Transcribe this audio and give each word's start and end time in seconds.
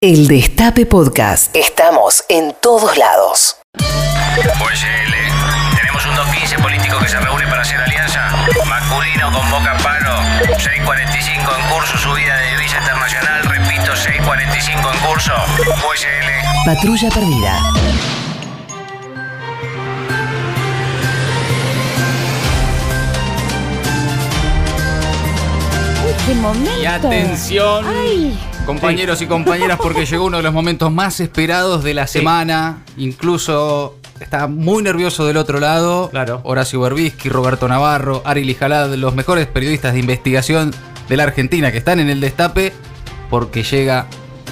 El 0.00 0.28
Destape 0.28 0.86
Podcast. 0.86 1.56
Estamos 1.56 2.24
en 2.28 2.54
todos 2.62 2.96
lados. 2.96 3.56
Pues 3.74 4.84
L. 4.84 5.16
Tenemos 5.76 6.06
un 6.06 6.14
215 6.14 6.58
político 6.60 7.00
que 7.00 7.08
se 7.08 7.18
reúne 7.18 7.44
para 7.48 7.62
hacer 7.62 7.80
alianza. 7.80 8.30
Masculino 8.64 9.32
convoca 9.32 9.76
paro. 9.82 10.14
645 10.56 11.50
en 11.50 11.74
curso, 11.74 11.98
subida 11.98 12.36
de 12.36 12.50
divisa 12.56 12.78
internacional. 12.78 13.42
Repito, 13.42 13.96
645 13.96 14.88
en 14.92 14.98
curso. 15.00 15.32
Pues 15.84 16.04
L. 16.04 16.32
Patrulla 16.64 17.08
perdida. 17.10 17.60
¡Qué 26.24 26.34
momento! 26.34 26.80
Y 26.80 26.86
atención, 26.86 27.84
¡Ay! 27.88 28.38
Compañeros 28.68 29.22
y 29.22 29.26
compañeras, 29.26 29.78
porque 29.82 30.04
llegó 30.04 30.26
uno 30.26 30.36
de 30.36 30.42
los 30.42 30.52
momentos 30.52 30.92
más 30.92 31.20
esperados 31.20 31.82
de 31.82 31.94
la 31.94 32.06
semana. 32.06 32.82
Incluso 32.98 33.96
está 34.20 34.46
muy 34.46 34.82
nervioso 34.82 35.26
del 35.26 35.38
otro 35.38 35.58
lado. 35.58 36.10
Claro. 36.10 36.42
Horacio 36.44 36.78
Berbisky, 36.78 37.30
Roberto 37.30 37.66
Navarro, 37.66 38.20
Ari 38.26 38.44
Lijalad, 38.44 38.92
los 38.96 39.14
mejores 39.14 39.46
periodistas 39.46 39.94
de 39.94 40.00
investigación 40.00 40.74
de 41.08 41.16
la 41.16 41.22
Argentina 41.22 41.72
que 41.72 41.78
están 41.78 41.98
en 41.98 42.10
el 42.10 42.20
destape, 42.20 42.74
porque 43.30 43.62
llega 43.62 44.06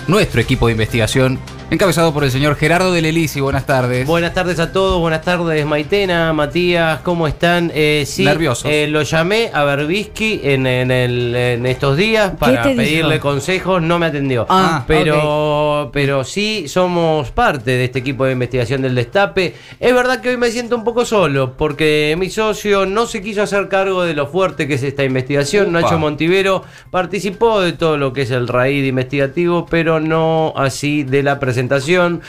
nuestro 0.08 0.40
equipo 0.40 0.68
de 0.68 0.72
investigación, 0.72 1.38
encabezado 1.68 2.14
por 2.14 2.22
el 2.22 2.30
señor 2.30 2.54
Gerardo 2.54 2.92
del 2.92 3.06
Elisi. 3.06 3.40
Buenas 3.40 3.66
tardes. 3.66 4.06
Buenas 4.06 4.32
tardes 4.32 4.60
a 4.60 4.70
todos, 4.72 5.00
buenas 5.00 5.22
tardes 5.22 5.66
Maitena, 5.66 6.32
Matías, 6.32 7.00
¿cómo 7.00 7.26
están? 7.26 7.72
Eh, 7.74 8.04
sí, 8.06 8.24
Nerviosos. 8.24 8.70
eh, 8.70 8.86
lo 8.88 9.02
llamé 9.02 9.50
a 9.52 9.64
Berbisky 9.64 10.40
en, 10.44 10.66
en 10.66 10.90
el- 10.92 11.34
en 11.34 11.66
estos 11.66 11.96
días 11.96 12.32
para 12.38 12.62
dijo? 12.68 12.76
pedirle 12.76 13.18
consejos, 13.18 13.82
no 13.82 13.98
me 13.98 14.06
atendió. 14.06 14.46
Ah, 14.48 14.84
pero, 14.86 15.90
pero 15.92 16.22
sí 16.22 16.68
somos 16.68 17.32
parte 17.32 17.72
de 17.72 17.84
este 17.84 17.98
equipo 17.98 18.24
de 18.24 18.32
investigación 18.32 18.82
del 18.82 18.94
Destape. 18.94 19.54
Es 19.80 19.92
verdad 19.92 20.20
que 20.20 20.28
hoy 20.30 20.36
me 20.36 20.50
siento 20.52 20.76
un 20.76 20.84
poco 20.84 21.04
solo, 21.04 21.54
porque 21.58 22.14
mi 22.16 22.30
socio 22.30 22.86
no 22.86 23.06
se 23.06 23.20
quiso 23.22 23.42
hacer 23.42 23.68
cargo 23.68 24.04
de 24.04 24.14
lo 24.14 24.28
fuerte 24.28 24.68
que 24.68 24.74
es 24.74 24.82
esta 24.84 25.02
investigación. 25.02 25.70
Upa. 25.70 25.80
Nacho 25.80 25.98
Montivero 25.98 26.62
participó 26.92 27.60
de 27.60 27.72
todo 27.72 27.96
lo 27.98 28.12
que 28.12 28.22
es 28.22 28.30
el 28.30 28.46
raíz 28.46 28.86
investigativo, 28.86 29.66
pero 29.68 29.98
no 29.98 30.52
así 30.56 31.02
de 31.02 31.24
la 31.24 31.32
presentación. 31.40 31.55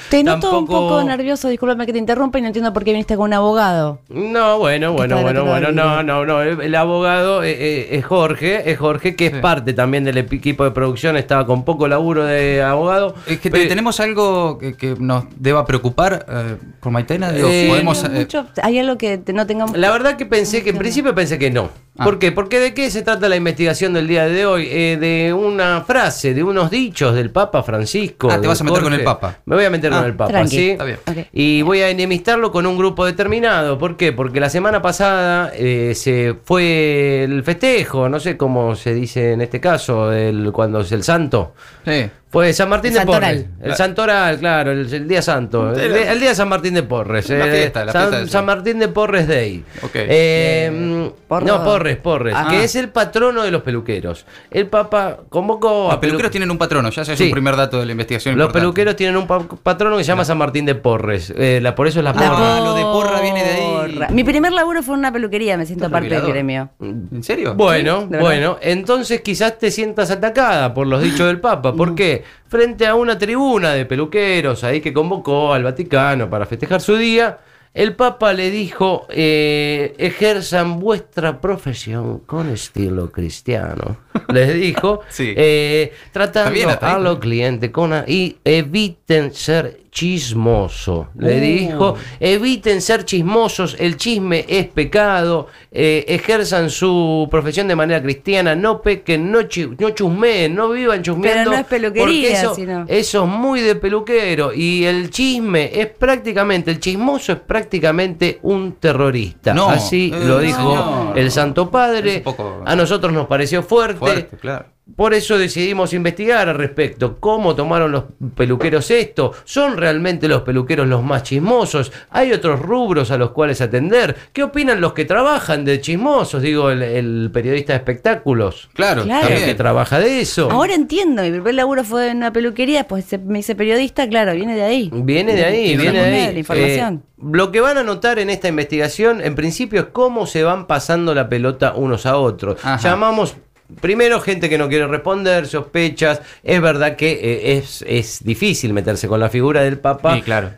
Te 0.09 0.23
noto 0.23 0.59
un 0.59 0.65
poco 0.67 1.03
nervioso, 1.03 1.47
discúlpame 1.49 1.85
que 1.85 1.93
te 1.93 1.99
interrumpa 1.99 2.39
y 2.39 2.41
no 2.41 2.47
entiendo 2.47 2.73
por 2.73 2.83
qué 2.83 2.91
viniste 2.91 3.15
con 3.15 3.25
un 3.25 3.33
abogado. 3.33 3.99
No, 4.09 4.57
bueno, 4.59 4.93
bueno, 4.93 5.21
bueno, 5.21 5.45
bueno, 5.45 5.71
no, 5.71 6.03
no, 6.03 6.25
no. 6.25 6.41
El, 6.41 6.61
el 6.61 6.75
abogado 6.75 7.43
eh, 7.43 7.51
eh, 7.51 7.87
es 7.97 8.05
Jorge, 8.05 8.69
es 8.71 8.77
Jorge, 8.77 9.15
que 9.15 9.27
es 9.27 9.33
Sí. 9.33 9.39
parte 9.41 9.73
también 9.73 10.03
del 10.03 10.17
equipo 10.17 10.63
de 10.63 10.71
producción, 10.71 11.17
estaba 11.17 11.45
con 11.45 11.63
poco 11.65 11.87
laburo 11.87 12.23
de 12.25 12.61
abogado. 12.63 13.15
Es 13.27 13.39
que 13.39 13.49
tenemos 13.49 13.99
algo 13.99 14.57
que, 14.57 14.75
que 14.75 14.95
nos 14.99 15.25
deba 15.37 15.65
preocupar 15.65 16.25
eh, 16.29 16.55
con 16.79 16.93
Maitena. 16.93 17.31
Digo, 17.31 17.47
Eh, 17.51 17.67
podemos, 17.69 18.03
eh, 18.03 18.09
mucho- 18.09 18.45
¿Hay 18.63 18.79
algo 18.79 18.97
que 18.97 19.19
no 19.33 19.45
tengamos? 19.45 19.77
La 19.77 19.91
verdad 19.91 20.15
que 20.17 20.25
pensé 20.25 20.63
que 20.63 20.69
en 20.71 20.77
principio 20.77 21.13
pensé 21.13 21.37
que 21.37 21.51
no. 21.51 21.69
Ah. 21.97 22.03
¿Por 22.03 22.19
qué? 22.19 22.31
Porque 22.31 22.59
de 22.59 22.73
qué 22.73 22.91
se 22.91 23.01
trata 23.01 23.27
la 23.27 23.35
investigación 23.35 23.93
del 23.93 24.07
día 24.07 24.27
de 24.27 24.45
hoy? 24.45 24.67
Eh, 24.69 24.97
de 24.99 25.33
una 25.33 25.81
frase, 25.81 26.33
de 26.33 26.43
unos 26.43 26.69
dichos 26.69 27.15
del 27.15 27.31
Papa 27.31 27.63
Francisco. 27.63 28.29
Ah, 28.31 28.39
te 28.39 28.47
vas 28.47 28.61
a 28.61 28.63
meter 28.63 28.83
con 28.83 28.93
el 28.93 29.03
Papa. 29.03 29.37
Me 29.45 29.55
voy 29.55 29.65
a 29.65 29.69
meter 29.69 29.91
Ah, 29.93 29.97
con 29.97 30.05
el 30.05 30.15
Papa, 30.15 30.31
tranqui. 30.31 30.55
sí. 30.55 30.69
Está 30.71 30.83
bien. 30.83 30.99
Ok. 31.07 31.17
Y 31.33 31.61
voy 31.63 31.81
a 31.81 31.89
enemistarlo 31.89 32.51
con 32.51 32.65
un 32.65 32.77
grupo 32.77 33.05
determinado. 33.05 33.77
¿Por 33.77 33.97
qué? 33.97 34.13
Porque 34.13 34.39
la 34.39 34.49
semana 34.49 34.81
pasada 34.81 35.51
eh, 35.55 35.93
se 35.95 36.35
fue 36.43 37.23
el 37.23 37.43
festejo, 37.43 38.09
no 38.09 38.19
sé 38.19 38.37
cómo 38.37 38.75
se 38.75 38.93
dice 38.93 39.33
en 39.33 39.41
este 39.41 39.59
caso, 39.59 40.11
el, 40.13 40.51
cuando 40.51 40.81
es 40.81 40.91
el 40.91 41.03
santo. 41.03 41.53
sí. 41.85 42.09
Fue 42.29 42.51
San 42.51 42.67
Martín 42.67 42.89
El 42.89 42.93
de 42.95 42.99
Santoral. 42.99 43.35
Porres. 43.45 43.71
El 43.71 43.75
Santoral, 43.77 44.37
claro, 44.39 44.71
el, 44.73 44.93
el 44.93 45.07
día 45.07 45.21
santo. 45.21 45.71
El, 45.73 45.95
el 45.95 46.19
día 46.19 46.29
de 46.29 46.35
San 46.35 46.49
Martín 46.49 46.73
de 46.73 46.83
Porres. 46.83 47.29
La 47.29 47.47
eh, 47.47 47.51
fiesta, 47.61 47.85
la 47.85 47.91
San, 47.93 48.01
fiesta 48.01 48.17
de 48.17 48.23
San 48.25 48.31
San- 48.31 48.45
Martín 48.45 48.79
de 48.79 48.87
Porres 48.89 49.27
Day. 49.29 49.63
Ok. 49.81 49.91
Eh, 49.93 50.69
mm, 50.73 51.25
Porro. 51.27 51.45
no, 51.47 51.63
Porres, 51.63 51.95
Porres. 51.97 52.33
Ah. 52.37 52.47
Que 52.49 52.65
es 52.65 52.75
el 52.75 52.89
patrono 52.89 53.43
de 53.43 53.51
los 53.51 53.61
peluqueros. 53.61 54.25
El 54.51 54.67
Papa 54.67 55.19
convocó 55.29 55.85
Los 55.85 55.93
a 55.93 55.97
pelu- 55.97 56.01
peluqueros 56.01 56.31
tienen 56.31 56.51
un 56.51 56.57
patrono, 56.57 56.89
ya 56.89 57.01
ese 57.03 57.13
es 57.13 57.17
Sí. 57.17 57.23
un 57.25 57.31
primer 57.31 57.55
dato 57.55 57.79
de 57.79 57.85
la 57.85 57.93
investigación. 57.93 58.35
Los 58.37 58.47
importante. 58.47 58.59
peluqueros 58.61 58.95
tienen 58.97 59.15
un 59.15 59.25
pa- 59.25 59.47
patrono 59.63 59.95
que 59.97 60.03
se 60.03 60.09
llama 60.09 60.25
San 60.25 60.37
Martín 60.37 60.65
de 60.65 60.75
Porres. 60.75 61.33
Eh, 61.35 61.59
la, 61.61 61.75
por 61.75 61.87
eso 61.87 61.99
es 61.99 62.03
la 62.03 62.11
La 62.11 62.19
porra. 62.19 62.57
Ah, 62.57 62.59
lo 62.59 62.73
de 62.75 62.81
porra 62.83 63.21
viene 63.21 63.41
de 63.43 63.49
ahí. 63.51 64.13
Mi 64.13 64.25
primer 64.25 64.51
laburo 64.51 64.83
fue 64.83 64.95
en 64.95 64.99
una 64.99 65.13
peluquería, 65.13 65.55
me 65.57 65.65
siento 65.65 65.89
parte 65.89 66.09
del 66.09 66.27
gremio. 66.27 66.71
¿En 66.81 67.23
serio? 67.23 67.53
Bueno, 67.55 68.05
bueno, 68.07 68.57
entonces 68.61 69.21
quizás 69.21 69.57
te 69.57 69.71
sientas 69.71 70.11
atacada 70.11 70.73
por 70.73 70.87
los 70.87 71.01
dichos 71.01 71.25
del 71.27 71.39
Papa. 71.39 71.73
¿Por 71.73 71.95
qué? 71.95 72.16
Frente 72.47 72.85
a 72.87 72.95
una 72.95 73.17
tribuna 73.17 73.73
de 73.73 73.85
peluqueros 73.85 74.63
ahí 74.63 74.81
que 74.81 74.93
convocó 74.93 75.53
al 75.53 75.63
Vaticano 75.63 76.29
para 76.29 76.45
festejar 76.45 76.81
su 76.81 76.95
día, 76.95 77.39
el 77.73 77.95
Papa 77.95 78.33
le 78.33 78.49
dijo, 78.49 79.05
eh, 79.09 79.93
ejerzan 79.99 80.79
vuestra 80.79 81.39
profesión 81.39 82.19
con 82.19 82.49
estilo 82.49 83.11
cristiano. 83.11 83.97
Les 84.29 84.53
dijo, 84.53 85.01
Sí. 85.09 85.33
eh, 85.37 85.93
tratando 86.11 86.51
bien, 86.51 86.69
a 86.81 86.97
los 86.97 87.19
clientes 87.19 87.69
con 87.69 87.93
y 88.07 88.37
eviten 88.43 89.33
ser 89.33 89.81
chismoso. 89.97 91.09
Le 91.17 91.37
Uh. 91.37 91.41
dijo, 91.41 91.95
eviten 92.19 92.81
ser 92.81 93.05
chismosos, 93.05 93.75
el 93.79 93.97
chisme 93.97 94.45
es 94.47 94.67
pecado, 94.67 95.47
eh, 95.71 96.05
ejerzan 96.07 96.69
su 96.69 97.27
profesión 97.31 97.67
de 97.67 97.75
manera 97.75 98.01
cristiana, 98.01 98.55
no 98.55 98.81
pequen, 98.81 99.31
no, 99.31 99.43
chi- 99.43 99.69
no 99.79 99.89
chusmeen, 99.91 100.53
no 100.55 100.69
vivan 100.69 101.01
chusmeando. 101.01 101.39
Pero 101.39 101.51
no 101.51 101.57
es 101.57 101.65
peluquería, 101.65 102.03
porque 102.05 102.31
eso, 102.33 102.55
sino- 102.55 102.85
eso 102.87 103.23
es 103.23 103.29
muy 103.29 103.61
de 103.61 103.75
peluquero 103.75 104.53
y 104.53 104.85
el 104.85 105.09
chisme 105.09 105.71
es 105.73 105.87
prácticamente, 105.87 106.71
el 106.71 106.79
chismoso 106.79 107.31
es 107.33 107.39
prácticamente 107.39 108.39
un 108.43 108.73
terrorista. 108.73 109.53
No, 109.53 109.69
Así 109.69 110.11
eh, 110.13 110.19
lo 110.25 110.39
dijo 110.39 111.13
el 111.15 111.31
Santo 111.31 111.69
Padre. 111.69 112.19
Poco- 112.21 112.61
A 112.65 112.75
nosotros 112.75 113.11
nos 113.13 113.27
pareció 113.27 113.63
fuerte. 113.63 113.97
Fuerte, 113.99 114.37
claro. 114.37 114.65
Por 114.95 115.13
eso 115.13 115.37
decidimos 115.37 115.93
investigar 115.93 116.49
al 116.49 116.55
respecto. 116.57 117.17
¿Cómo 117.19 117.55
tomaron 117.55 117.91
los 117.91 118.05
peluqueros 118.35 118.89
esto? 118.89 119.31
¿Son 119.43 119.77
realmente 119.77 120.27
los 120.27 120.41
peluqueros 120.41 120.87
los 120.87 121.03
más 121.03 121.23
chismosos? 121.23 121.91
¿Hay 122.09 122.31
otros 122.31 122.59
rubros 122.59 123.11
a 123.11 123.17
los 123.17 123.31
cuales 123.31 123.61
atender? 123.61 124.15
¿Qué 124.33 124.43
opinan 124.43 124.81
los 124.81 124.93
que 124.93 125.05
trabajan 125.05 125.65
de 125.65 125.81
chismosos? 125.81 126.41
Digo, 126.41 126.71
el, 126.71 126.81
el 126.81 127.29
periodista 127.31 127.73
de 127.73 127.77
espectáculos. 127.77 128.69
Claro, 128.73 129.03
Claro. 129.03 129.27
que 129.27 129.53
trabaja 129.55 129.99
de 129.99 130.21
eso. 130.21 130.49
Ahora 130.49 130.73
entiendo, 130.73 131.21
mi 131.21 131.31
primer 131.31 131.53
laburo 131.55 131.83
fue 131.83 132.09
en 132.09 132.17
una 132.17 132.33
peluquería, 132.33 132.87
pues 132.87 133.05
se- 133.05 133.17
me 133.17 133.39
hice 133.39 133.53
periodista, 133.55 134.07
claro, 134.07 134.33
viene 134.33 134.55
de 134.55 134.63
ahí. 134.63 134.89
Viene 134.93 135.35
de 135.35 135.45
ahí, 135.45 135.77
viene 135.77 136.01
de 136.01 136.15
ahí. 136.27 136.33
La 136.33 136.39
información. 136.39 137.03
Eh, 137.05 137.23
lo 137.33 137.51
que 137.51 137.61
van 137.61 137.77
a 137.77 137.83
notar 137.83 138.19
en 138.19 138.29
esta 138.29 138.47
investigación, 138.47 139.21
en 139.21 139.35
principio, 139.35 139.79
es 139.81 139.87
cómo 139.91 140.25
se 140.27 140.43
van 140.43 140.65
pasando 140.67 141.13
la 141.13 141.29
pelota 141.29 141.73
unos 141.75 142.05
a 142.05 142.17
otros. 142.17 142.59
Ajá. 142.63 142.77
Llamamos 142.89 143.35
primero 143.81 144.19
gente 144.21 144.49
que 144.49 144.57
no 144.57 144.69
quiere 144.69 144.87
responder, 144.87 145.47
sospechas. 145.47 146.21
Es 146.43 146.61
verdad 146.61 146.95
que 146.95 147.11
eh, 147.11 147.57
es, 147.57 147.83
es 147.87 148.23
difícil 148.23 148.73
meterse 148.73 149.07
con 149.07 149.19
la 149.19 149.29
figura 149.29 149.61
del 149.61 149.79
Papa. 149.79 150.15
Sí, 150.15 150.21
claro. 150.21 150.51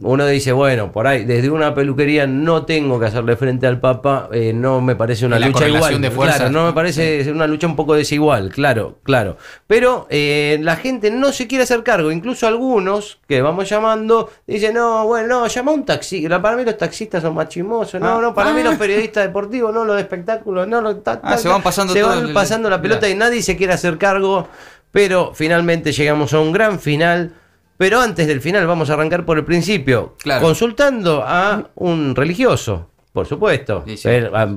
Uno 0.00 0.26
dice, 0.26 0.50
bueno, 0.50 0.90
por 0.90 1.06
ahí, 1.06 1.24
desde 1.24 1.48
una 1.48 1.72
peluquería 1.72 2.26
no 2.26 2.64
tengo 2.64 2.98
que 2.98 3.06
hacerle 3.06 3.36
frente 3.36 3.68
al 3.68 3.78
Papa, 3.78 4.28
eh, 4.32 4.52
no 4.52 4.80
me 4.80 4.96
parece 4.96 5.26
una 5.26 5.38
la 5.38 5.46
lucha 5.46 5.68
igual. 5.68 6.00
de 6.00 6.10
fuerzas, 6.10 6.38
Claro, 6.38 6.50
no 6.52 6.66
me 6.66 6.72
parece 6.72 7.30
una 7.30 7.46
lucha 7.46 7.68
un 7.68 7.76
poco 7.76 7.94
desigual, 7.94 8.50
claro, 8.50 8.98
claro. 9.04 9.36
Pero 9.68 10.08
eh, 10.10 10.58
la 10.60 10.74
gente 10.74 11.12
no 11.12 11.30
se 11.30 11.46
quiere 11.46 11.62
hacer 11.62 11.84
cargo, 11.84 12.10
incluso 12.10 12.48
algunos 12.48 13.20
que 13.28 13.40
vamos 13.42 13.68
llamando 13.68 14.28
dicen, 14.44 14.74
no, 14.74 15.06
bueno, 15.06 15.28
no, 15.28 15.46
llama 15.46 15.70
a 15.70 15.74
un 15.74 15.84
taxi. 15.84 16.28
Para 16.28 16.56
mí 16.56 16.64
los 16.64 16.76
taxistas 16.76 17.22
son 17.22 17.34
más 17.36 17.48
chismosos, 17.48 18.00
no, 18.00 18.18
Ah. 18.18 18.20
no, 18.20 18.34
para 18.34 18.52
mí 18.52 18.62
Ah. 18.62 18.70
los 18.70 18.74
periodistas 18.74 19.22
deportivos, 19.24 19.72
no, 19.72 19.84
los 19.84 19.94
de 19.94 20.02
espectáculos, 20.02 20.66
no, 20.66 20.80
los 20.80 21.04
ta- 21.04 21.20
Ah, 21.22 21.38
se 21.38 21.46
van 21.48 21.62
pasando 21.62 21.92
se 21.92 22.00
todo 22.00 22.08
van 22.10 22.26
el- 22.26 22.32
pasando 22.32 22.68
la 22.68 22.82
pelota 22.82 23.08
y 23.08 23.14
nadie 23.14 23.40
se 23.40 23.56
quiere 23.56 23.72
hacer 23.74 23.98
cargo. 23.98 24.48
Pero 24.90 25.32
finalmente 25.32 25.92
llegamos 25.92 26.32
a 26.32 26.40
un 26.40 26.50
gran 26.52 26.80
final. 26.80 27.32
Pero 27.78 28.00
antes 28.00 28.26
del 28.26 28.40
final 28.40 28.66
vamos 28.66 28.88
a 28.90 28.94
arrancar 28.94 29.24
por 29.24 29.38
el 29.38 29.44
principio. 29.44 30.14
Claro. 30.22 30.42
Consultando 30.44 31.22
a 31.26 31.70
un 31.74 32.14
religioso, 32.16 32.88
por 33.12 33.26
supuesto. 33.26 33.84
Sí, 33.86 33.96
sí. 33.96 34.08
Ah, 34.32 34.48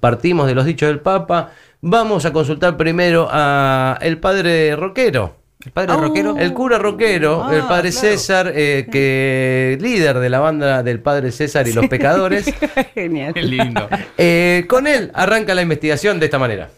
Partimos 0.00 0.46
de 0.46 0.54
los 0.54 0.64
dichos 0.64 0.88
del 0.88 1.00
Papa. 1.00 1.50
Vamos 1.80 2.24
a 2.24 2.32
consultar 2.32 2.76
primero 2.76 3.28
a 3.30 3.98
el 4.00 4.18
padre 4.18 4.74
Roquero. 4.76 5.36
El 5.64 5.72
padre 5.72 5.92
Oh. 5.94 6.00
rockero. 6.00 6.36
El 6.38 6.52
cura 6.52 6.78
Roquero, 6.78 7.42
Ah, 7.44 7.54
el 7.56 7.62
padre 7.62 7.90
claro. 7.90 8.06
César, 8.08 8.52
eh, 8.54 8.86
que 8.92 9.78
líder 9.80 10.18
de 10.18 10.28
la 10.28 10.38
banda 10.38 10.82
del 10.82 11.00
padre 11.00 11.32
César 11.32 11.66
y 11.66 11.72
los 11.72 11.86
pecadores. 11.88 12.44
Genial. 12.94 13.32
Qué 13.32 13.42
lindo. 13.42 13.88
Eh, 14.18 14.66
con 14.68 14.86
él 14.86 15.10
arranca 15.14 15.54
la 15.54 15.62
investigación 15.62 16.20
de 16.20 16.26
esta 16.26 16.38
manera. 16.38 16.68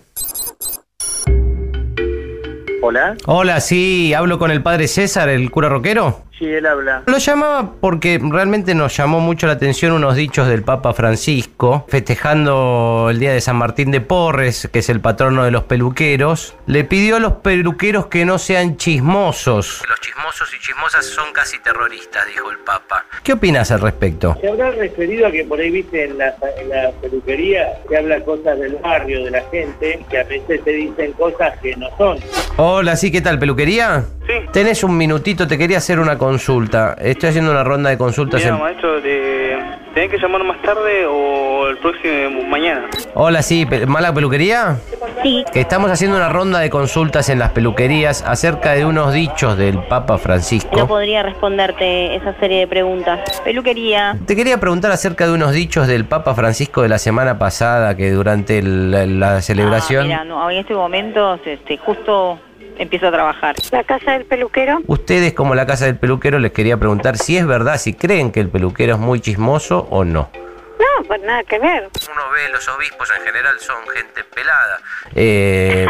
Hola, 2.87 3.17
Hola, 3.27 3.61
sí, 3.61 4.15
hablo 4.15 4.39
con 4.39 4.53
el 4.53 4.63
padre 4.63 4.87
César, 4.87 5.29
el 5.29 5.51
cura 5.51 5.69
Roquero. 5.69 6.23
Sí, 6.39 6.45
él 6.45 6.67
habla. 6.67 7.03
Lo 7.07 7.19
llamaba 7.19 7.73
porque 7.81 8.21
realmente 8.23 8.75
nos 8.75 8.95
llamó 8.97 9.21
mucho 9.21 9.47
la 9.49 9.55
atención 9.55 9.93
unos 9.93 10.15
dichos 10.15 10.47
del 10.47 10.63
Papa 10.63 10.93
Francisco, 10.93 11.87
festejando 11.89 13.09
el 13.11 13.19
día 13.19 13.33
de 13.33 13.41
San 13.41 13.57
Martín 13.57 13.91
de 13.91 14.03
Porres, 14.03 14.69
que 14.71 14.81
es 14.81 14.89
el 14.91 15.01
patrono 15.01 15.45
de 15.45 15.51
los 15.51 15.65
peluqueros. 15.65 16.55
Le 16.67 16.85
pidió 16.85 17.17
a 17.17 17.21
los 17.21 17.33
peluqueros 17.33 18.07
que 18.07 18.25
no 18.25 18.39
sean 18.39 18.77
chismosos. 18.77 19.83
Los 19.89 20.01
chismosos 20.01 20.55
y 20.55 20.61
chismosas 20.61 21.07
son 21.07 21.33
casi 21.33 21.59
terroristas, 21.61 22.25
dijo 22.27 22.51
el 22.51 22.59
Papa. 22.59 23.07
¿Qué 23.25 23.33
opinas 23.33 23.73
al 23.73 23.81
respecto? 23.81 24.37
Se 24.41 24.49
habrá 24.49 24.71
referido 24.71 25.27
a 25.27 25.33
que 25.33 25.43
por 25.45 25.59
ahí, 25.59 25.71
viste, 25.71 26.05
en 26.05 26.19
la, 26.19 26.37
en 26.59 26.69
la 26.69 26.93
peluquería 27.01 27.79
se 27.89 27.97
habla 27.97 28.21
cosas 28.21 28.59
del 28.59 28.77
barrio, 28.77 29.25
de 29.25 29.31
la 29.31 29.43
gente, 29.51 30.05
que 30.11 30.19
a 30.19 30.25
veces 30.25 30.63
te 30.63 30.71
dicen 30.71 31.13
cosas 31.15 31.59
que 31.61 31.75
no 31.77 31.89
son. 31.97 32.19
Hola, 32.59 32.97
sí, 32.97 33.13
¿qué 33.13 33.21
tal? 33.21 33.39
¿Peluquería? 33.39 34.05
Sí. 34.27 34.33
Tenés 34.51 34.83
un 34.83 34.97
minutito, 34.97 35.47
te 35.47 35.59
quería 35.59 35.77
hacer 35.79 36.01
una 36.01 36.17
consulta. 36.17 36.97
Estoy 36.99 37.29
haciendo 37.29 37.51
una 37.51 37.63
ronda 37.63 37.91
de 37.91 37.99
consultas. 37.99 38.41
Mira, 38.43 38.55
en- 38.57 38.63
maestro, 38.63 39.01
de... 39.03 39.59
¿tenés 39.93 40.11
que 40.11 40.17
llamar 40.19 40.43
más 40.43 40.61
tarde 40.63 41.05
o 41.07 41.67
el 41.69 41.77
próximo 41.77 42.43
mañana? 42.49 42.87
Hola, 43.15 43.43
sí, 43.43 43.67
¿mala 43.87 44.13
peluquería? 44.15 44.77
Sí, 45.23 45.45
Que 45.53 45.61
estamos 45.61 45.91
haciendo 45.91 46.17
una 46.17 46.31
ronda 46.31 46.59
de 46.61 46.71
consultas 46.71 47.29
en 47.29 47.39
las 47.41 47.51
peluquerías 47.51 48.23
acerca 48.27 48.73
de 48.73 48.87
unos 48.87 49.13
dichos 49.13 49.59
del 49.59 49.79
Papa 49.85 50.15
no 50.15 50.19
Francisco. 50.19 50.87
podría 50.89 51.23
responderte 51.23 52.17
esa 52.17 52.33
serie 52.41 52.61
de 52.61 52.67
preguntas. 52.67 53.21
Peluquería. 53.45 54.17
Te 54.27 54.35
quería 54.35 54.59
preguntar 54.59 54.91
acerca 54.93 55.27
de 55.27 55.33
unos 55.35 55.53
dichos 55.53 55.87
del 55.89 56.07
Papa 56.07 56.35
Francisco 56.35 56.81
de 56.83 56.89
la 56.89 56.99
semana 56.99 57.39
pasada 57.39 57.97
que 57.99 58.11
durante 58.13 58.59
el- 58.59 58.91
la, 58.91 59.05
la 59.07 59.43
celebración... 59.43 60.05
Ah, 60.05 60.09
mira, 60.09 60.25
no, 60.25 60.51
en 60.51 60.57
este 60.59 60.75
momento 60.75 61.39
este, 61.45 61.77
justo 61.79 62.39
empiezo 62.79 63.09
a 63.09 63.13
trabajar. 63.13 63.57
La 63.71 63.85
casa 63.85 64.13
del 64.13 64.25
peluquero. 64.25 64.81
Ustedes 64.87 65.33
como 65.35 65.55
la 65.55 65.67
casa 65.67 65.87
del 65.87 65.97
peluquero 65.97 66.39
les 66.39 66.53
quería 66.53 66.77
preguntar 66.77 67.17
si 67.17 67.37
es 67.37 67.47
verdad, 67.47 67.79
si 67.79 67.95
creen 67.95 68.33
que 68.33 68.41
el 68.41 68.49
peluquero 68.49 68.95
es 68.95 68.99
muy 68.99 69.21
chismoso 69.21 69.87
o 69.91 70.05
no. 70.05 70.31
No, 70.79 71.05
pues 71.07 71.21
nada 71.23 71.43
que 71.45 71.59
ver. 71.59 71.89
Uno 72.11 72.23
ve 72.35 72.49
los 72.53 72.69
obispos 72.69 73.11
en 73.17 73.25
general 73.25 73.59
son 73.61 73.77
gente 73.89 74.25
pelada. 74.25 74.81
Eh, 75.15 75.87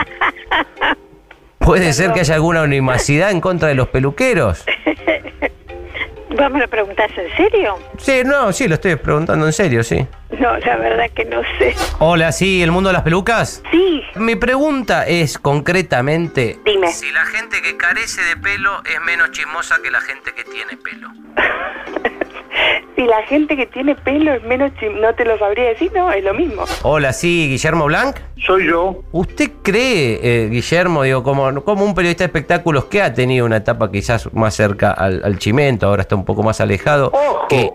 ¿Puede 1.59 1.93
ser 1.93 2.12
que 2.12 2.21
haya 2.21 2.35
alguna 2.35 2.62
animacidad 2.62 3.31
en 3.31 3.41
contra 3.41 3.69
de 3.69 3.75
los 3.75 3.89
peluqueros? 3.89 4.65
¿Vos 6.31 6.50
me 6.50 6.61
lo 6.61 6.69
preguntás 6.69 7.11
en 7.17 7.35
serio? 7.37 7.79
Sí, 7.99 8.23
no, 8.25 8.53
sí, 8.53 8.69
lo 8.69 8.75
estoy 8.75 8.97
preguntando 8.97 9.47
en 9.47 9.53
serio, 9.53 9.82
sí. 9.82 10.06
No, 10.41 10.59
la 10.59 10.77
verdad 10.77 11.11
que 11.15 11.25
no 11.25 11.41
sé. 11.59 11.75
Hola, 11.99 12.31
sí, 12.33 12.62
el 12.62 12.71
mundo 12.71 12.91
de 12.91 12.94
las 12.94 13.03
pelucas. 13.03 13.62
Sí, 13.71 14.03
Mi 14.17 14.37
pregunta 14.37 15.06
es 15.06 15.38
concretamente... 15.38 16.59
Dime. 16.65 16.88
Si 16.88 17.11
la 17.11 17.25
gente 17.27 17.62
que 17.62 17.77
carece 17.77 18.23
de 18.23 18.37
pelo 18.37 18.83
es 18.85 19.00
menos 19.05 19.31
chismosa 19.31 19.77
que 19.83 19.91
la 19.91 20.00
gente 20.00 20.33
que 20.35 20.44
tiene 20.44 20.77
pelo. 20.77 21.09
si 22.97 23.03
la 23.06 23.23
gente 23.25 23.56
que 23.56 23.67
tiene 23.67 23.94
pelo 23.94 24.35
es 24.35 24.43
menos 24.44 24.73
chim... 24.79 25.00
no 25.00 25.15
te 25.15 25.25
lo 25.25 25.38
sabría 25.38 25.71
decir, 25.71 25.91
no, 25.94 26.11
es 26.12 26.23
lo 26.23 26.35
mismo. 26.35 26.65
Hola, 26.82 27.12
sí, 27.12 27.49
Guillermo 27.49 27.87
Blanc. 27.87 28.17
Soy 28.47 28.67
yo. 28.67 29.03
¿Usted 29.12 29.50
cree, 29.62 30.21
eh, 30.23 30.49
Guillermo, 30.50 31.03
digo, 31.03 31.23
como, 31.23 31.65
como 31.65 31.85
un 31.85 31.94
periodista 31.94 32.25
de 32.25 32.27
espectáculos 32.27 32.85
que 32.87 33.00
ha 33.00 33.15
tenido 33.15 33.47
una 33.47 33.56
etapa 33.56 33.91
quizás 33.91 34.32
más 34.35 34.55
cerca 34.55 34.93
al, 34.93 35.23
al 35.25 35.39
chimento, 35.39 35.87
ahora 35.87 36.03
está 36.03 36.15
un 36.15 36.25
poco 36.25 36.43
más 36.43 36.61
alejado, 36.61 37.11
Ojo. 37.12 37.49
que 37.49 37.71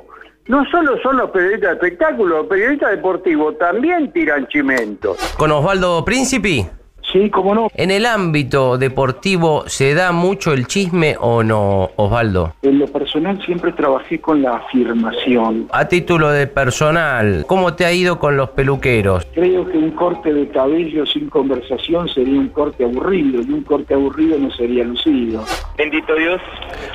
No 0.51 0.65
solo 0.69 0.97
son 1.01 1.15
los 1.15 1.29
periodistas 1.31 1.79
de 1.79 1.87
espectáculos, 1.87 2.39
los 2.39 2.47
periodistas 2.47 2.91
deportivos 2.91 3.57
también 3.57 4.11
tiran 4.11 4.45
chimentos. 4.49 5.15
con 5.37 5.49
Osvaldo 5.49 6.03
Príncipe, 6.03 6.69
Sí, 7.09 7.29
cómo 7.29 7.55
no. 7.55 7.69
en 7.73 7.89
el 7.89 8.05
ámbito 8.05 8.77
deportivo 8.77 9.63
se 9.67 9.93
da 9.93 10.11
mucho 10.11 10.51
el 10.51 10.67
chisme 10.67 11.15
o 11.21 11.41
no, 11.41 11.91
Osvaldo? 11.95 12.53
En 12.63 12.79
lo 12.79 12.87
personal 12.87 13.41
siempre 13.45 13.71
trabajé 13.71 14.19
con 14.19 14.41
la 14.41 14.57
afirmación. 14.57 15.69
A 15.71 15.87
título 15.87 16.29
de 16.31 16.47
personal, 16.47 17.45
¿cómo 17.47 17.73
te 17.75 17.85
ha 17.85 17.93
ido 17.93 18.19
con 18.19 18.35
los 18.35 18.49
peluqueros? 18.49 19.25
Creo 19.33 19.65
que 19.69 19.77
un 19.77 19.91
corte 19.91 20.33
de 20.33 20.49
cabello 20.49 21.05
sin 21.05 21.29
conversación 21.29 22.09
sería 22.09 22.37
un 22.37 22.49
corte 22.49 22.83
aburrido 22.83 23.41
y 23.41 23.53
un 23.53 23.63
corte 23.63 23.93
aburrido 23.93 24.37
no 24.37 24.51
sería 24.51 24.83
lucido. 24.83 25.45
Bendito 25.77 26.13
Dios. 26.13 26.41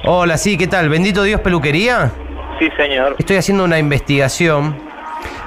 Hola, 0.05 0.37
sí, 0.37 0.59
¿qué 0.59 0.67
tal? 0.67 0.91
¿Bendito 0.91 1.23
Dios 1.23 1.41
Peluquería? 1.41 2.13
Sí, 2.59 2.69
señor. 2.77 3.17
Estoy 3.19 3.37
haciendo 3.37 3.65
una 3.65 3.79
investigación 3.79 4.77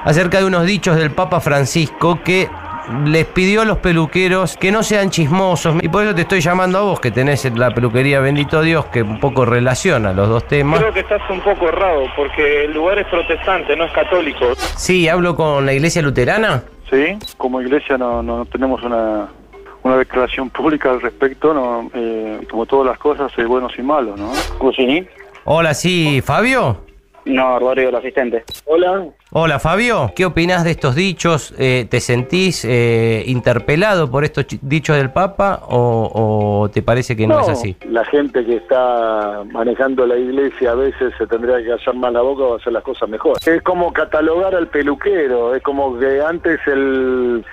acerca 0.03 0.39
de 0.39 0.45
unos 0.45 0.65
dichos 0.65 0.95
del 0.97 1.11
Papa 1.11 1.39
Francisco 1.39 2.19
que 2.23 2.50
les 3.06 3.25
pidió 3.25 3.61
a 3.61 3.65
los 3.65 3.77
peluqueros 3.77 4.57
que 4.57 4.71
no 4.71 4.83
sean 4.83 5.09
chismosos. 5.09 5.75
Y 5.81 5.89
por 5.89 6.03
eso 6.03 6.15
te 6.15 6.21
estoy 6.21 6.41
llamando 6.41 6.79
a 6.79 6.81
vos, 6.81 7.00
que 7.00 7.11
tenés 7.11 7.45
la 7.56 7.71
peluquería 7.71 8.19
Bendito 8.19 8.61
Dios, 8.61 8.85
que 8.85 9.01
un 9.01 9.19
poco 9.19 9.45
relaciona 9.45 10.13
los 10.13 10.27
dos 10.27 10.47
temas. 10.47 10.79
Creo 10.79 10.94
que 10.94 11.01
estás 11.01 11.21
un 11.29 11.41
poco 11.41 11.69
errado 11.69 12.06
porque 12.15 12.65
el 12.65 12.73
lugar 12.73 13.00
es 13.00 13.07
protestante, 13.07 13.75
no 13.75 13.85
es 13.85 13.91
católico. 13.91 14.53
Sí, 14.75 15.07
hablo 15.07 15.35
con 15.35 15.65
la 15.65 15.73
iglesia 15.73 16.01
luterana. 16.01 16.63
Sí, 16.89 17.17
como 17.38 17.62
iglesia 17.62 17.97
no, 17.97 18.23
no 18.23 18.45
tenemos 18.45 18.81
una, 18.83 19.27
una 19.83 19.97
declaración 19.97 20.50
pública 20.50 20.89
al 20.89 21.01
respecto, 21.01 21.53
no, 21.53 21.91
eh, 21.94 22.39
como 22.50 22.65
todas 22.65 22.88
las 22.88 22.97
cosas 22.97 23.31
hay 23.38 23.45
buenos 23.45 23.77
y 23.77 23.83
malos, 23.83 24.19
¿no? 24.19 24.31
Cusini. 24.57 25.05
Hola, 25.45 25.75
sí, 25.75 26.21
Fabio. 26.25 26.88
No, 27.29 27.59
Rodrigo, 27.59 27.89
el 27.89 27.95
asistente. 27.95 28.43
Hola. 28.65 29.05
Hola, 29.31 29.59
Fabio. 29.59 30.11
¿Qué 30.15 30.25
opinás 30.25 30.63
de 30.63 30.71
estos 30.71 30.95
dichos? 30.95 31.53
Eh, 31.59 31.85
¿Te 31.89 31.99
sentís 31.99 32.65
eh, 32.65 33.23
interpelado 33.27 34.09
por 34.09 34.23
estos 34.23 34.45
dichos 34.61 34.97
del 34.97 35.11
Papa 35.11 35.61
o, 35.69 36.09
o 36.63 36.69
te 36.69 36.81
parece 36.81 37.15
que 37.15 37.27
no, 37.27 37.39
es 37.41 37.49
así? 37.49 37.77
La 37.87 38.03
gente 38.05 38.43
que 38.43 38.55
está 38.55 39.43
manejando 39.51 40.07
la 40.07 40.17
iglesia 40.17 40.71
a 40.71 40.75
veces 40.75 41.13
se 41.19 41.27
tendría 41.27 41.63
que 41.63 41.71
hacer 41.73 41.93
más 41.93 42.11
la 42.11 42.21
boca 42.21 42.43
o 42.43 42.55
hacer 42.55 42.73
las 42.73 42.83
cosas 42.83 43.07
mejor. 43.07 43.37
Es 43.45 43.61
como 43.61 43.93
catalogar 43.93 44.55
al 44.55 44.67
peluquero, 44.67 45.53
es 45.53 45.61
como 45.61 45.99
que 45.99 46.21
antes 46.21 46.59
el 46.65 47.45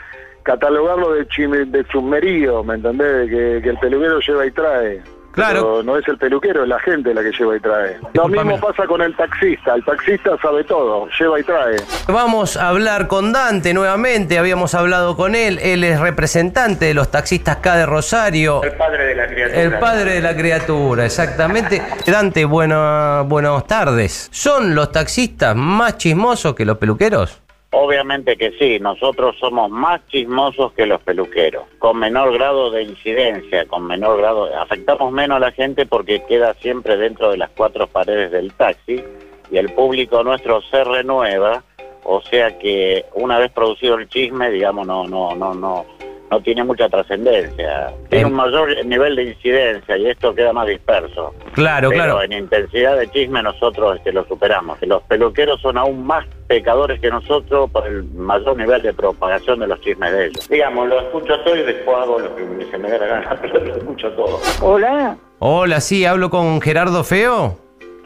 catalogarlo 0.43 1.13
de, 1.13 1.27
chime- 1.29 1.67
de 1.67 1.85
chusmerío, 1.85 2.65
¿me 2.65 2.77
entendés? 2.77 3.29
Que, 3.29 3.61
que 3.63 3.69
el 3.69 3.79
peluquero 3.79 4.21
lleva 4.21 4.47
y 4.47 4.51
trae. 4.53 5.03
Claro. 5.37 5.61
Pero 5.61 5.83
no 5.83 5.99
es 5.99 6.09
el 6.09 6.17
peluquero, 6.17 6.63
es 6.63 6.69
la 6.69 6.81
gente 6.81 7.13
la 7.13 7.23
que 7.23 7.31
lleva 7.31 7.57
y 7.57 7.61
trae. 7.61 7.99
Lo 8.15 8.27
mismo 8.27 8.59
pasa 8.59 8.87
con 8.87 9.03
el 9.03 9.15
taxista. 9.15 9.75
El 9.75 9.85
taxista 9.85 10.31
sabe 10.41 10.65
todo, 10.65 11.09
lleva 11.21 11.39
y 11.39 11.43
trae. 11.43 11.77
Vamos 12.09 12.57
a 12.57 12.71
hablar 12.71 13.07
con 13.07 13.35
Dante 13.35 13.75
nuevamente, 13.75 14.39
habíamos 14.39 14.75
hablado 14.75 15.15
con 15.15 15.35
él, 15.35 15.59
él 15.61 15.85
es 15.85 16.01
representante 16.01 16.87
de 16.87 16.95
los 16.95 17.11
taxistas 17.11 17.59
acá 17.59 17.77
de 17.77 17.85
Rosario. 17.85 18.63
El 18.63 18.73
padre 18.73 19.09
de 19.09 19.15
la 19.15 19.27
criatura. 19.27 19.63
El 19.63 19.79
padre 19.79 20.15
de 20.15 20.23
la 20.23 20.37
criatura, 20.37 21.05
exactamente. 21.05 21.83
Dante, 22.07 22.47
buena, 22.47 23.23
buenas 23.27 23.67
tardes. 23.67 24.31
¿Son 24.33 24.75
los 24.75 24.91
taxistas 24.91 25.55
más 25.55 25.99
chismosos 25.99 26.55
que 26.55 26.65
los 26.65 26.79
peluqueros? 26.79 27.43
Obviamente 27.79 28.39
que 28.39 28.53
sí, 28.53 28.79
nosotros 28.81 29.37
somos 29.39 29.71
más 29.71 30.01
chismosos 30.07 30.73
que 30.73 30.87
los 30.87 30.99
peluqueros, 31.03 31.65
con 31.79 31.99
menor 31.99 32.33
grado 32.33 32.71
de 32.71 32.85
incidencia, 32.85 33.67
con 33.67 33.87
menor 33.87 34.17
grado, 34.17 34.49
afectamos 34.59 35.13
menos 35.13 35.37
a 35.37 35.41
la 35.41 35.53
gente 35.53 35.85
porque 35.85 36.25
queda 36.25 36.55
siempre 36.55 36.97
dentro 36.97 37.31
de 37.31 37.37
las 37.37 37.51
cuatro 37.51 37.87
paredes 37.87 38.31
del 38.33 38.51
taxi 38.55 39.05
y 39.51 39.59
el 39.59 39.69
público 39.75 40.25
nuestro 40.25 40.63
se 40.63 40.85
renueva, 40.85 41.63
o 42.05 42.23
sea 42.23 42.57
que 42.59 43.05
una 43.13 43.39
vez 43.39 43.53
producido 43.53 43.97
el 43.97 44.09
chisme, 44.09 44.51
digamos, 44.51 44.87
no, 44.87 45.07
no, 45.07 45.35
no, 45.35 45.53
no, 45.53 45.85
no 46.31 46.41
tiene 46.41 46.65
mucha 46.65 46.89
trascendencia, 46.89 47.93
tiene 48.09 48.25
un 48.25 48.33
mayor 48.33 48.87
nivel 48.87 49.17
de 49.17 49.25
incidencia 49.25 49.99
y 49.99 50.07
esto 50.07 50.35
queda 50.35 50.55
más 50.55 50.67
disperso. 50.67 51.35
Claro, 51.53 51.91
Pero 51.91 52.03
claro. 52.03 52.23
en 52.23 52.33
intensidad 52.33 52.97
de 52.97 53.11
chisme 53.11 53.43
nosotros 53.43 53.97
este, 53.97 54.15
lo 54.15 54.25
superamos. 54.25 54.79
Los 54.81 55.03
peluqueros 55.03 55.61
son 55.61 55.77
aún 55.77 56.07
más 56.07 56.25
pecadores 56.47 57.01
que 57.01 57.11
nosotros 57.11 57.71
por 57.71 57.87
el 57.87 58.05
mayor 58.15 58.57
nivel 58.57 58.83
de 58.83 58.93
propagación 58.93 59.61
de 59.61 59.67
los 59.67 59.81
chismes 59.81 60.13
de 60.13 60.27
ellos. 60.27 60.49
Digamos, 60.49 60.89
lo 60.89 61.01
escucho 61.01 61.41
todo 61.45 61.57
y 61.57 61.63
después 61.63 61.97
hago 61.97 62.19
lo 62.19 62.35
que 62.35 62.67
se 62.71 62.79
me 62.79 62.91
dé 62.91 62.99
la 62.99 63.07
gana, 63.07 63.39
pero 63.43 63.65
lo 63.65 63.77
escucho 63.77 64.11
todo. 64.13 64.41
Hola, 64.63 65.17
Hola, 65.39 65.81
sí, 65.81 66.05
hablo 66.07 66.31
con 66.31 66.61
Gerardo 66.63 67.05
Feo, 67.05 67.59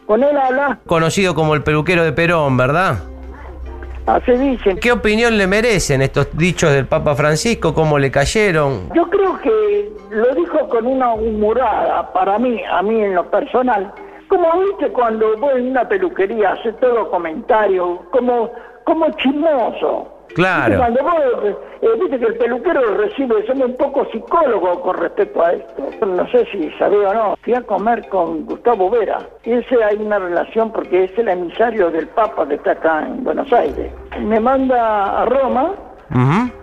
con 0.07 0.25
él 0.25 0.37
habla, 0.37 0.81
conocido 0.87 1.35
como 1.35 1.55
el 1.55 1.63
peluquero 1.63 2.03
de 2.03 2.13
Perón, 2.13 2.57
¿verdad? 2.57 2.99
así 4.07 4.33
dicen. 4.33 4.79
¿Qué 4.79 4.91
opinión 4.93 5.39
le 5.39 5.47
merecen 5.47 6.03
estos 6.03 6.37
dichos 6.37 6.73
del 6.73 6.87
Papa 6.87 7.15
Francisco? 7.15 7.75
¿Cómo 7.75 7.99
le 7.99 8.11
cayeron? 8.11 8.89
Yo 8.95 9.09
creo 9.09 9.39
que 9.41 9.93
lo 10.11 10.35
dijo 10.35 10.69
con 10.69 10.87
una 10.87 11.13
humorada, 11.15 12.13
para 12.13 12.39
mí, 12.39 12.61
a 12.65 12.83
mí 12.83 13.01
en 13.01 13.15
lo 13.15 13.31
personal. 13.31 13.93
Como 14.31 14.61
viste 14.61 14.89
cuando 14.93 15.37
voy 15.39 15.61
en 15.61 15.71
una 15.73 15.89
peluquería, 15.89 16.53
hace 16.53 16.73
todo 16.75 17.11
comentario, 17.11 18.01
como, 18.13 18.53
como 18.85 19.11
chismoso. 19.17 20.09
Claro. 20.37 20.79
Cuando 20.79 21.03
vos, 21.03 21.57
eh, 21.83 21.89
viste 22.01 22.21
que 22.21 22.27
el 22.27 22.37
peluquero 22.37 22.81
recibe, 22.97 23.45
somos 23.49 23.71
un 23.71 23.77
poco 23.77 24.07
psicólogos 24.13 24.79
con 24.79 24.99
respecto 24.99 25.45
a 25.45 25.55
esto. 25.55 26.07
No 26.07 26.31
sé 26.31 26.47
si 26.53 26.71
sabía 26.79 27.09
o 27.09 27.15
no. 27.15 27.37
Fui 27.43 27.55
a 27.55 27.63
comer 27.63 28.09
con 28.09 28.47
Gustavo 28.47 28.89
Vera. 28.89 29.19
Y 29.43 29.55
ese 29.55 29.83
hay 29.83 29.97
una 29.97 30.21
relación 30.21 30.71
porque 30.71 31.05
es 31.05 31.19
el 31.19 31.29
emisario 31.29 31.91
del 31.91 32.07
Papa 32.07 32.47
que 32.47 32.55
está 32.55 32.71
acá 32.71 33.05
en 33.09 33.25
Buenos 33.25 33.53
Aires. 33.53 33.93
Me 34.21 34.39
manda 34.39 35.23
a 35.23 35.25
Roma 35.25 35.75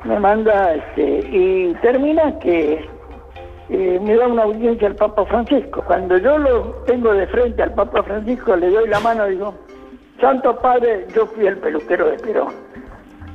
me 0.04 0.20
manda 0.20 0.74
este 0.74 1.20
y 1.32 1.74
termina 1.82 2.38
que 2.40 2.86
eh, 3.70 4.00
me 4.02 4.16
da 4.16 4.28
una 4.28 4.44
audiencia 4.44 4.88
al 4.88 4.96
Papa 4.96 5.26
Francisco. 5.26 5.84
Cuando 5.86 6.18
yo 6.18 6.38
lo 6.38 6.84
tengo 6.86 7.14
de 7.14 7.28
frente 7.28 7.64
al 7.64 7.74
Papa 7.74 8.04
Francisco, 8.04 8.56
le 8.56 8.70
doy 8.70 8.88
la 8.88 9.00
mano 9.02 9.28
y 9.28 9.32
digo, 9.32 9.54
Santo 10.22 10.56
Padre, 10.58 11.06
yo 11.14 11.26
fui 11.28 11.48
el 11.48 11.58
peluquero 11.58 12.10
de 12.10 12.18
Perón. 12.18 12.54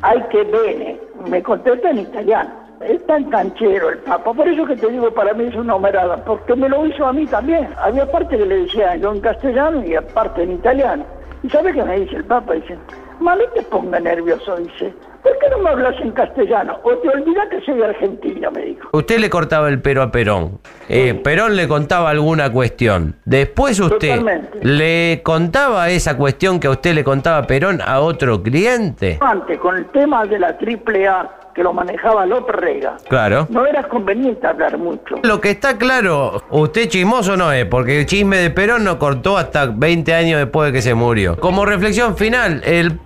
Hay 0.01 0.21
que 0.31 0.43
bene. 0.43 0.99
Me 1.29 1.43
contesta 1.43 1.91
en 1.91 1.99
italiano. 1.99 2.51
Es 2.81 3.05
tan 3.07 3.31
canchero 3.31 3.91
el 3.91 3.99
Papa, 3.99 4.33
por 4.33 4.49
eso 4.49 4.67
que 4.67 4.75
te 4.75 4.91
digo, 4.91 5.09
para 5.13 5.33
mí 5.35 5.45
es 5.45 5.55
una 5.55 5.77
homerada, 5.77 6.17
porque 6.25 6.57
me 6.57 6.69
lo 6.69 6.85
hizo 6.85 7.07
a 7.07 7.13
mí 7.13 7.27
también. 7.27 7.69
Había 7.79 8.11
parte 8.11 8.37
que 8.37 8.45
le 8.45 8.63
decía 8.63 8.97
yo 8.97 9.13
en 9.13 9.21
castellano 9.21 9.85
y 9.85 9.95
aparte 9.95 10.43
en 10.43 10.53
italiano. 10.53 11.05
¿Y 11.45 11.49
sabe 11.49 11.73
qué 11.73 11.85
me 11.85 12.01
dice 12.01 12.17
el 12.17 12.25
Papa? 12.25 12.55
Dice, 12.55 12.77
mami 13.21 13.45
te 13.55 13.63
ponga 13.63 14.01
nervioso, 14.01 14.57
dice. 14.57 14.93
¿Por 15.23 15.39
qué 15.39 15.49
no 15.51 15.59
me 15.59 15.71
hablas 15.71 15.95
en 16.03 16.11
castellano? 16.13 16.79
O 16.83 16.91
te 16.99 17.09
olvidas 17.09 17.49
que 17.49 17.61
soy 17.65 17.81
argentino, 17.83 18.51
me 18.51 18.63
dijo. 18.63 18.89
Usted 18.93 19.19
le 19.19 19.31
cortaba 19.31 19.69
el 19.69 19.81
pero 19.81 20.03
a 20.03 20.11
Perón. 20.11 20.59
Eh, 20.89 21.15
Perón 21.15 21.55
le 21.57 21.69
contaba 21.69 22.11
alguna 22.11 22.51
cuestión. 22.51 23.17
Después 23.25 23.79
usted 23.79 24.19
Totalmente. 24.19 24.59
le 24.63 25.21
contaba 25.23 25.89
esa 25.91 26.17
cuestión 26.17 26.59
que 26.59 26.67
a 26.67 26.71
usted 26.71 26.95
le 26.95 27.05
contaba 27.05 27.47
Perón 27.47 27.81
a 27.81 28.01
otro 28.01 28.43
cliente. 28.43 29.19
Antes, 29.21 29.59
con 29.59 29.77
el 29.77 29.87
tema 29.87 30.25
de 30.27 30.39
la 30.41 30.59
triple 30.59 31.07
A, 31.07 31.31
que 31.55 31.63
lo 31.63 31.73
manejaba 31.73 32.25
López 32.27 32.57
Rega, 32.57 32.97
Claro. 33.09 33.47
no 33.51 33.65
era 33.67 33.83
conveniente 33.85 34.47
hablar 34.47 34.77
mucho. 34.79 35.17
Lo 35.23 35.41
que 35.41 35.51
está 35.51 35.77
claro, 35.77 36.43
usted 36.51 36.89
chismoso 36.89 37.37
no 37.37 37.53
es, 37.53 37.67
porque 37.67 38.01
el 38.01 38.07
chisme 38.07 38.39
de 38.39 38.51
Perón 38.51 38.85
no 38.85 38.99
cortó 38.99 39.37
hasta 39.37 39.67
20 39.67 40.15
años 40.15 40.39
después 40.41 40.69
de 40.69 40.73
que 40.73 40.83
se 40.83 40.95
murió. 40.95 41.37
Como 41.39 41.65
reflexión 41.67 42.17
final, 42.17 42.63
el, 42.65 42.99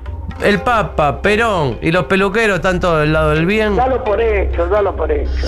el 0.42 0.60
Papa, 0.60 1.20
Perón 1.20 1.78
y 1.80 1.90
los 1.90 2.04
peluqueros 2.04 2.56
están 2.56 2.80
todos 2.80 3.00
del 3.00 3.12
lado 3.12 3.30
del 3.30 3.46
bien. 3.46 3.76
Dalo 3.76 4.02
por 4.04 4.20
hecho, 4.20 4.66
dalo 4.68 4.94
por 4.94 5.10
hecho. 5.10 5.46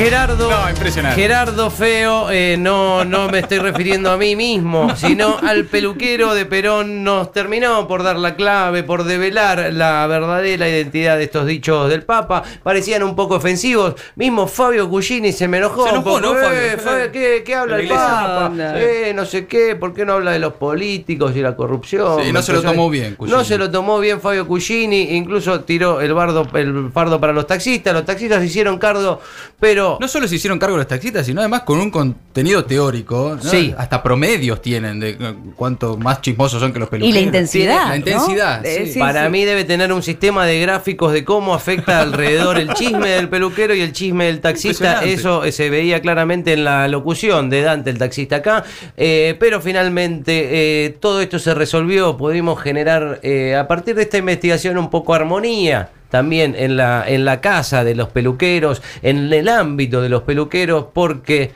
Gerardo, 0.00 0.50
No, 0.50 0.70
impresionante. 0.70 1.20
Gerardo 1.20 1.70
Feo, 1.70 2.30
eh, 2.30 2.56
no, 2.58 3.04
no 3.04 3.28
me 3.28 3.40
estoy 3.40 3.58
refiriendo 3.58 4.10
a 4.10 4.16
mí 4.16 4.34
mismo, 4.34 4.96
sino 4.96 5.36
al 5.42 5.66
peluquero 5.66 6.32
de 6.32 6.46
Perón. 6.46 7.04
Nos 7.04 7.32
terminó 7.32 7.86
por 7.86 8.02
dar 8.02 8.16
la 8.16 8.34
clave, 8.34 8.82
por 8.82 9.04
develar 9.04 9.74
la 9.74 10.06
verdadera 10.06 10.70
identidad 10.70 11.18
de 11.18 11.24
estos 11.24 11.44
dichos 11.46 11.90
del 11.90 12.02
Papa. 12.02 12.42
Parecían 12.62 13.02
un 13.02 13.14
poco 13.14 13.34
ofensivos. 13.34 13.94
Mismo 14.16 14.46
Fabio 14.46 14.88
Cugini 14.88 15.32
se 15.32 15.48
me 15.48 15.58
enojó. 15.58 15.84
Se 15.84 15.90
un 15.90 15.96
enojó, 15.96 16.14
poco. 16.14 16.20
¿no, 16.20 16.28
Fabio? 16.34 16.60
Eh, 16.60 16.76
Fabio, 16.78 17.12
¿qué, 17.12 17.42
qué 17.44 17.54
habla 17.54 17.76
La 17.76 17.82
el. 17.82 17.88
Papa? 17.90 18.52
Eh, 18.76 19.12
no 19.14 19.26
sé 19.26 19.46
qué, 19.46 19.76
¿por 19.76 19.92
qué 19.92 20.06
no 20.06 20.14
habla 20.14 20.30
de 20.32 20.38
los 20.38 20.54
políticos 20.54 21.36
y 21.36 21.42
la 21.42 21.54
corrupción? 21.54 22.24
Sí, 22.24 22.32
no 22.32 22.40
se 22.40 22.54
lo 22.54 22.62
tomó 22.62 22.88
bien, 22.88 23.16
Cugini. 23.16 23.36
No 23.36 23.44
se 23.44 23.58
lo 23.58 23.70
tomó 23.70 24.00
bien 24.00 24.18
Fabio 24.22 24.46
Cugini, 24.46 25.14
incluso 25.14 25.60
tiró 25.60 26.00
el, 26.00 26.14
bardo, 26.14 26.48
el 26.54 26.90
fardo 26.90 27.20
para 27.20 27.34
los 27.34 27.46
taxistas. 27.46 27.92
Los 27.92 28.06
taxistas 28.06 28.40
se 28.40 28.46
hicieron 28.46 28.78
cargo, 28.78 29.20
pero... 29.58 29.89
No 30.00 30.08
solo 30.08 30.28
se 30.28 30.36
hicieron 30.36 30.58
cargo 30.58 30.76
los 30.76 30.86
taxistas, 30.86 31.24
sino 31.26 31.40
además 31.40 31.62
con 31.62 31.80
un 31.80 31.90
contenido 31.90 32.64
teórico. 32.64 33.36
¿no? 33.42 33.50
Sí. 33.50 33.74
Hasta 33.76 34.02
promedios 34.02 34.60
tienen 34.62 35.00
de 35.00 35.16
cuánto 35.56 35.96
más 35.96 36.20
chismosos 36.20 36.60
son 36.60 36.72
que 36.72 36.78
los 36.78 36.88
Y 36.88 36.90
peluqueros. 36.90 37.14
la 37.14 37.20
intensidad. 37.20 37.76
La 37.84 37.88
¿no? 37.90 37.96
intensidad, 37.96 38.66
Eh, 38.66 38.90
sí. 38.92 38.98
Para 38.98 39.24
sí. 39.26 39.30
mí 39.30 39.44
debe 39.44 39.64
tener 39.64 39.92
un 39.92 40.02
sistema 40.02 40.46
de 40.46 40.60
gráficos 40.60 41.12
de 41.12 41.24
cómo 41.24 41.54
afecta 41.54 42.00
alrededor 42.00 42.58
el 42.58 42.72
chisme 42.74 43.08
del 43.10 43.28
peluquero 43.28 43.74
y 43.74 43.80
el 43.80 43.92
chisme 43.92 44.26
del 44.26 44.40
taxista. 44.40 45.04
Eso 45.04 45.44
eh, 45.44 45.52
se 45.52 45.70
veía 45.70 46.00
claramente 46.00 46.52
en 46.52 46.64
la 46.64 46.86
locución 46.88 47.50
de 47.50 47.62
Dante, 47.62 47.90
el 47.90 47.98
taxista 47.98 48.36
acá. 48.36 48.64
Eh, 48.96 49.36
pero 49.40 49.60
finalmente 49.60 50.84
eh, 50.86 50.90
todo 51.00 51.20
esto 51.20 51.38
se 51.38 51.54
resolvió. 51.54 52.16
Pudimos 52.16 52.60
generar 52.60 53.20
eh, 53.22 53.56
a 53.56 53.66
partir 53.68 53.94
de 53.94 54.02
esta 54.02 54.18
investigación 54.18 54.78
un 54.78 54.90
poco 54.90 55.14
armonía. 55.14 55.90
También 56.10 56.54
en 56.58 56.76
la, 56.76 57.04
en 57.06 57.24
la 57.24 57.40
casa 57.40 57.84
de 57.84 57.94
los 57.94 58.08
peluqueros, 58.08 58.82
en 59.02 59.32
el 59.32 59.48
ámbito 59.48 60.02
de 60.02 60.08
los 60.08 60.22
peluqueros, 60.22 60.86
porque 60.92 61.52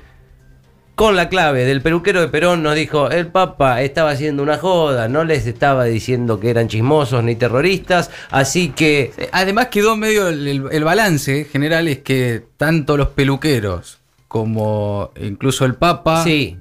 con 0.94 1.16
la 1.16 1.28
clave 1.28 1.64
del 1.64 1.82
peluquero 1.82 2.20
de 2.20 2.28
Perón 2.28 2.62
nos 2.62 2.76
dijo, 2.76 3.10
el 3.10 3.26
Papa 3.26 3.82
estaba 3.82 4.10
haciendo 4.12 4.44
una 4.44 4.58
joda, 4.58 5.08
no 5.08 5.24
les 5.24 5.44
estaba 5.44 5.84
diciendo 5.86 6.38
que 6.38 6.50
eran 6.50 6.68
chismosos 6.68 7.24
ni 7.24 7.34
terroristas, 7.34 8.12
así 8.30 8.68
que... 8.68 9.10
Además 9.32 9.66
quedó 9.72 9.96
medio 9.96 10.28
el, 10.28 10.46
el- 10.46 10.68
el 10.70 10.84
balance 10.84 11.46
general 11.46 11.88
es 11.88 11.98
que 11.98 12.44
tanto 12.56 12.96
los 12.96 13.08
peluqueros 13.08 13.98
como 14.28 15.10
incluso 15.20 15.64
el 15.64 15.74
Papa 15.74 16.22
Sí. 16.22 16.58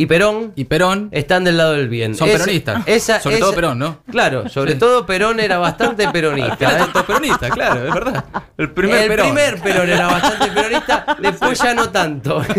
Y 0.00 0.06
Perón 0.06 0.52
y 0.54 0.64
Perón 0.66 1.08
están 1.10 1.42
del 1.42 1.56
lado 1.56 1.72
del 1.72 1.88
bien. 1.88 2.14
Son 2.14 2.28
peronistas. 2.28 2.84
Sobre 3.20 3.38
todo 3.38 3.52
Perón, 3.52 3.80
¿no? 3.80 3.98
Claro, 4.08 4.48
sobre 4.48 4.74
Sí. 4.74 4.78
todo 4.78 5.04
Perón 5.04 5.40
era 5.40 5.58
bastante 5.58 6.06
peronista. 6.10 6.70
¿eh? 6.70 6.76
tantos 6.78 7.02
peronistas, 7.04 7.50
claro, 7.50 7.88
es 7.88 7.92
verdad. 7.92 8.24
El 8.56 8.70
primer 8.70 9.02
el 9.02 9.08
Perón. 9.08 9.26
primer 9.26 9.60
Perón 9.60 9.90
era 9.90 10.06
bastante 10.06 10.46
peronista, 10.52 11.16
después 11.20 11.58
ya 11.58 11.74
no 11.74 11.90
tanto. 11.90 12.40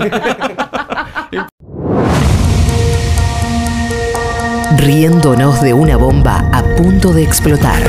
Riéndonos 4.78 5.62
de 5.62 5.74
una 5.74 5.98
bomba 5.98 6.44
a 6.54 6.62
punto 6.76 7.12
de 7.14 7.24
explotar. 7.24 7.82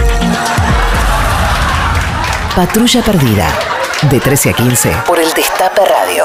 Patrulla 2.56 3.02
perdida. 3.02 3.48
De 4.10 4.18
13 4.18 4.50
a 4.50 4.52
15 4.54 4.92
por 5.06 5.18
el 5.20 5.30
Destape 5.32 5.82
Radio. 5.84 6.24